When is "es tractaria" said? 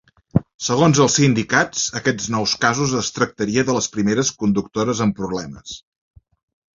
3.01-3.65